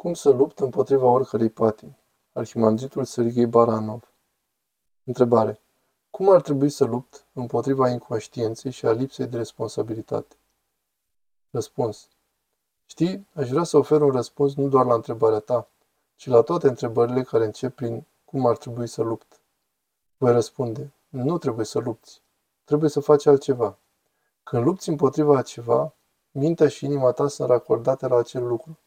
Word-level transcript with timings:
Cum 0.00 0.14
să 0.14 0.30
lupt 0.30 0.58
împotriva 0.58 1.06
oricărei 1.06 1.50
patimi? 1.50 1.98
Arhimandritul 2.32 3.04
Serghei 3.04 3.46
Baranov 3.46 4.12
Întrebare. 5.04 5.60
Cum 6.10 6.30
ar 6.30 6.40
trebui 6.40 6.70
să 6.70 6.84
lupt 6.84 7.24
împotriva 7.32 7.88
inconștienței 7.88 8.70
și 8.70 8.86
a 8.86 8.92
lipsei 8.92 9.26
de 9.26 9.36
responsabilitate? 9.36 10.36
Răspuns. 11.50 12.08
Știi, 12.86 13.26
aș 13.34 13.48
vrea 13.48 13.62
să 13.62 13.76
ofer 13.76 14.00
un 14.00 14.10
răspuns 14.10 14.54
nu 14.54 14.68
doar 14.68 14.86
la 14.86 14.94
întrebarea 14.94 15.38
ta, 15.38 15.68
ci 16.16 16.26
la 16.26 16.40
toate 16.42 16.68
întrebările 16.68 17.22
care 17.22 17.44
încep 17.44 17.74
prin 17.74 18.06
cum 18.24 18.46
ar 18.46 18.56
trebui 18.56 18.86
să 18.86 19.02
lupt. 19.02 19.40
Voi 20.16 20.32
răspunde, 20.32 20.92
nu 21.08 21.38
trebuie 21.38 21.64
să 21.64 21.78
lupți. 21.78 22.22
Trebuie 22.64 22.90
să 22.90 23.00
faci 23.00 23.26
altceva. 23.26 23.78
Când 24.42 24.64
lupți 24.64 24.88
împotriva 24.88 25.36
a 25.36 25.42
ceva, 25.42 25.94
mintea 26.30 26.68
și 26.68 26.84
inima 26.84 27.12
ta 27.12 27.28
sunt 27.28 27.48
racordate 27.48 28.06
la 28.06 28.16
acel 28.16 28.46
lucru. 28.46 28.78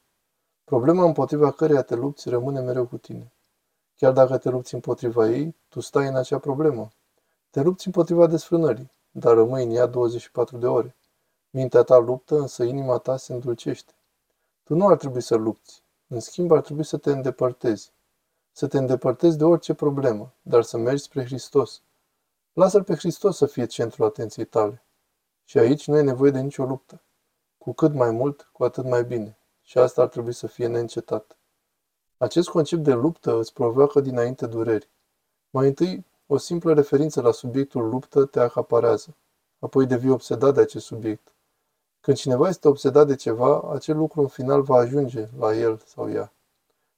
Problema 0.66 1.04
împotriva 1.04 1.52
căreia 1.52 1.82
te 1.82 1.96
lupți 1.96 2.30
rămâne 2.30 2.60
mereu 2.60 2.86
cu 2.86 2.98
tine. 2.98 3.32
Chiar 3.96 4.12
dacă 4.12 4.38
te 4.38 4.50
lupți 4.50 4.74
împotriva 4.74 5.30
ei, 5.30 5.56
tu 5.70 5.80
stai 5.80 6.08
în 6.08 6.16
acea 6.16 6.40
problemă. 6.40 6.90
Te 7.50 7.62
lupți 7.62 7.86
împotriva 7.86 8.28
desfrânării, 8.28 8.92
dar 9.12 9.34
rămâi 9.34 9.64
în 9.64 9.72
ea 9.72 9.86
24 9.86 10.58
de 10.58 10.68
ore. 10.68 10.96
Mintea 11.50 11.84
ta 11.84 11.98
luptă, 11.98 12.36
însă 12.36 12.64
inima 12.64 12.98
ta 12.98 13.18
se 13.18 13.34
îndulcește. 13.34 13.94
Tu 14.64 14.76
nu 14.76 14.88
ar 14.88 14.98
trebui 14.98 15.22
să 15.22 15.36
lupți. 15.36 15.82
În 16.08 16.20
schimb, 16.20 16.52
ar 16.52 16.62
trebui 16.62 16.84
să 16.84 16.98
te 16.98 17.12
îndepărtezi. 17.12 17.92
Să 18.52 18.68
te 18.68 18.78
îndepărtezi 18.78 19.38
de 19.38 19.44
orice 19.44 19.74
problemă, 19.74 20.34
dar 20.42 20.64
să 20.64 20.78
mergi 20.78 21.04
spre 21.04 21.26
Hristos. 21.26 21.82
Lasă-L 22.54 22.84
pe 22.84 22.96
Hristos 22.96 23.38
să 23.38 23.46
fie 23.46 23.66
centrul 23.66 24.06
atenției 24.06 24.46
tale. 24.46 24.84
Și 25.46 25.58
aici 25.58 25.88
nu 25.88 25.98
e 25.98 26.02
nevoie 26.02 26.32
de 26.32 26.40
nicio 26.40 26.66
luptă. 26.66 27.02
Cu 27.58 27.74
cât 27.74 27.94
mai 27.94 28.12
mult, 28.12 28.50
cu 28.52 28.64
atât 28.64 28.86
mai 28.86 29.04
bine 29.04 29.38
și 29.74 29.80
asta 29.80 30.02
ar 30.02 30.08
trebui 30.08 30.34
să 30.34 30.48
fie 30.48 30.68
neîncetat. 30.68 31.38
Acest 32.18 32.50
concept 32.50 32.84
de 32.84 32.94
luptă 32.94 33.38
îți 33.38 33.54
provoacă 33.54 34.00
dinainte 34.00 34.46
dureri. 34.46 34.90
Mai 35.50 35.68
întâi, 35.68 36.06
o 36.28 36.38
simplă 36.38 36.74
referință 36.74 37.22
la 37.22 37.32
subiectul 37.32 37.90
luptă 37.90 38.26
te 38.26 38.40
acaparează, 38.40 39.16
apoi 39.60 39.86
devii 39.86 40.10
obsedat 40.10 40.54
de 40.54 40.62
acest 40.62 40.86
subiect. 40.86 41.34
Când 42.02 42.18
cineva 42.18 42.48
este 42.48 42.68
obsedat 42.68 43.08
de 43.08 43.16
ceva, 43.16 43.62
acel 43.74 43.98
lucru 43.98 44.22
în 44.22 44.28
final 44.28 44.62
va 44.62 44.76
ajunge 44.76 45.28
la 45.38 45.56
el 45.56 45.82
sau 45.86 46.12
ea. 46.12 46.34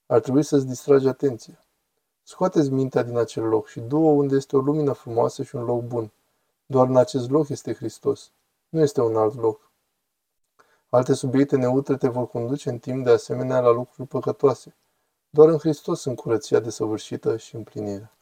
Ar 0.05 0.19
trebui 0.19 0.44
să-ți 0.44 0.67
distragi 0.67 1.08
atenția. 1.08 1.66
Scoateți 2.23 2.69
mintea 2.69 3.03
din 3.03 3.17
acel 3.17 3.44
loc 3.44 3.67
și 3.67 3.80
du-o 3.80 4.09
unde 4.09 4.36
este 4.36 4.55
o 4.55 4.59
lumină 4.59 4.92
frumoasă 4.92 5.44
și 5.44 5.55
un 5.55 5.64
loc 5.64 5.83
bun. 5.83 6.11
Doar 6.66 6.88
în 6.88 6.97
acest 6.97 7.30
loc 7.30 7.49
este 7.49 7.73
Hristos. 7.73 8.31
Nu 8.69 8.80
este 8.80 9.02
un 9.02 9.16
alt 9.16 9.36
loc. 9.36 9.71
Alte 10.89 11.14
subiecte 11.14 11.58
neutre 11.58 11.97
te 11.97 12.08
vor 12.08 12.28
conduce 12.28 12.69
în 12.69 12.80
timp 12.80 13.03
de 13.03 13.11
asemenea 13.11 13.59
la 13.59 13.72
lucruri 13.72 14.08
păcătoase. 14.08 14.75
Doar 15.30 15.50
în 15.50 15.58
Hristos 15.58 16.02
sunt 16.02 16.16
curăția 16.16 16.59
desăvârșită 16.59 17.38
și 17.38 17.55
împlinirea. 17.55 18.14